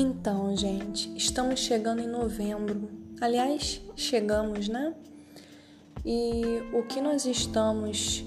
[0.00, 2.88] Então, gente, estamos chegando em novembro.
[3.20, 4.94] Aliás, chegamos, né?
[6.06, 8.24] E o que nós estamos,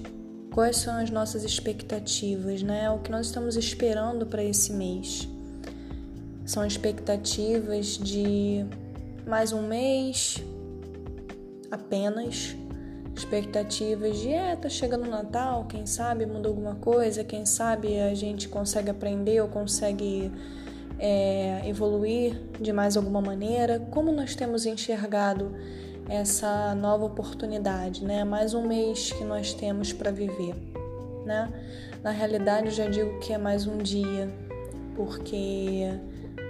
[0.52, 2.90] quais são as nossas expectativas, né?
[2.90, 5.26] O que nós estamos esperando para esse mês?
[6.44, 8.66] São expectativas de
[9.26, 10.44] mais um mês
[11.70, 12.54] apenas,
[13.16, 18.14] expectativas de, é, tá chegando o Natal, quem sabe muda alguma coisa, quem sabe a
[18.14, 20.30] gente consegue aprender ou consegue
[21.02, 23.80] é, evoluir de mais alguma maneira.
[23.90, 25.52] Como nós temos enxergado
[26.08, 28.22] essa nova oportunidade, né?
[28.22, 30.54] Mais um mês que nós temos para viver,
[31.26, 31.52] né?
[32.04, 34.32] Na realidade, eu já digo que é mais um dia,
[34.94, 35.88] porque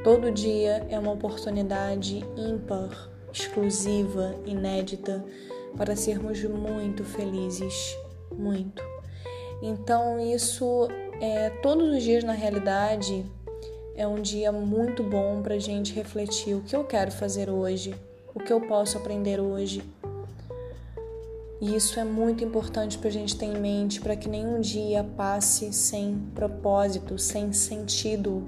[0.04, 5.24] todo dia é uma oportunidade ímpar, exclusiva, inédita
[5.78, 7.96] para sermos muito felizes,
[8.30, 8.82] muito.
[9.62, 10.88] Então, isso
[11.20, 13.24] é todos os dias na realidade
[13.94, 17.94] é um dia muito bom para a gente refletir o que eu quero fazer hoje,
[18.34, 19.82] o que eu posso aprender hoje.
[21.60, 25.04] E isso é muito importante para a gente ter em mente para que nenhum dia
[25.04, 28.42] passe sem propósito, sem sentido.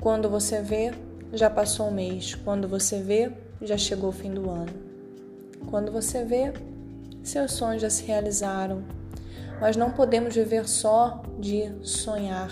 [0.00, 0.92] Quando você vê,
[1.32, 2.34] já passou um mês.
[2.36, 4.72] Quando você vê, já chegou o fim do ano.
[5.68, 6.52] Quando você vê,
[7.22, 8.84] seus sonhos já se realizaram.
[9.60, 12.50] Mas não podemos viver só de sonhar.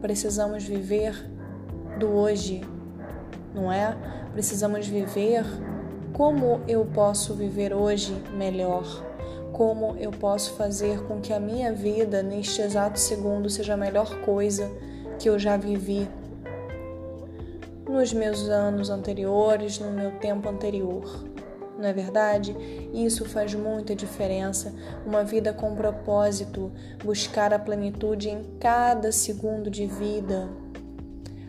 [0.00, 1.14] Precisamos viver
[1.98, 2.62] do hoje,
[3.54, 3.96] não é?
[4.32, 5.44] Precisamos viver
[6.12, 8.84] como eu posso viver hoje melhor,
[9.52, 14.20] como eu posso fazer com que a minha vida neste exato segundo seja a melhor
[14.22, 14.70] coisa
[15.18, 16.08] que eu já vivi
[17.88, 21.04] nos meus anos anteriores, no meu tempo anterior.
[21.80, 22.54] Não é verdade?
[22.92, 24.74] Isso faz muita diferença.
[25.06, 26.70] Uma vida com propósito,
[27.02, 30.50] buscar a plenitude em cada segundo de vida.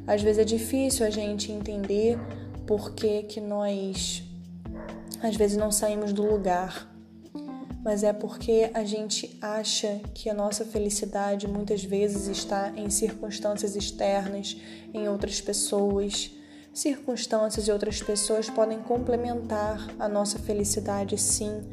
[0.08, 2.18] Às vezes é difícil a gente entender
[2.66, 4.24] por que, que nós
[5.22, 6.90] às vezes não saímos do lugar,
[7.84, 13.76] mas é porque a gente acha que a nossa felicidade muitas vezes está em circunstâncias
[13.76, 14.58] externas,
[14.94, 16.32] em outras pessoas
[16.74, 21.64] Circunstâncias e outras pessoas podem complementar a nossa felicidade, sim,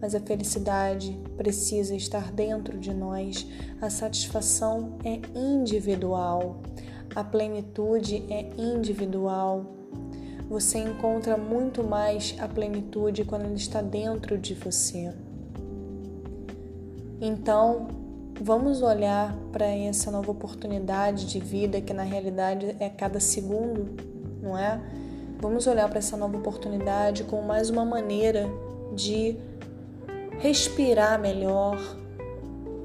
[0.00, 3.46] mas a felicidade precisa estar dentro de nós.
[3.82, 6.62] A satisfação é individual,
[7.14, 9.66] a plenitude é individual.
[10.48, 15.12] Você encontra muito mais a plenitude quando ela está dentro de você.
[17.20, 17.88] Então,
[18.40, 24.15] vamos olhar para essa nova oportunidade de vida que na realidade é cada segundo
[24.46, 24.80] não é?
[25.38, 28.48] Vamos olhar para essa nova oportunidade como mais uma maneira
[28.94, 29.36] de
[30.38, 31.78] respirar melhor,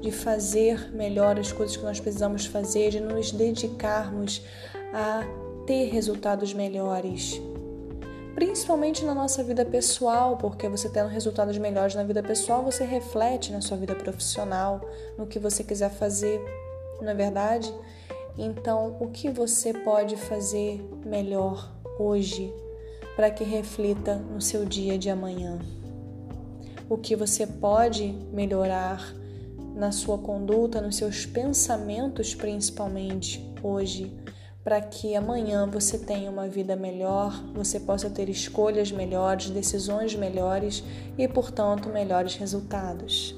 [0.00, 4.42] de fazer melhor as coisas que nós precisamos fazer, de nos dedicarmos
[4.92, 5.22] a
[5.66, 7.40] ter resultados melhores.
[8.34, 13.52] Principalmente na nossa vida pessoal, porque você tendo resultados melhores na vida pessoal, você reflete
[13.52, 14.80] na sua vida profissional,
[15.16, 16.40] no que você quiser fazer,
[17.00, 17.72] não é verdade?
[18.36, 22.52] Então, o que você pode fazer melhor hoje
[23.14, 25.58] para que reflita no seu dia de amanhã?
[26.88, 29.14] O que você pode melhorar
[29.74, 34.14] na sua conduta, nos seus pensamentos, principalmente hoje,
[34.62, 40.84] para que amanhã você tenha uma vida melhor, você possa ter escolhas melhores, decisões melhores
[41.18, 43.34] e, portanto, melhores resultados.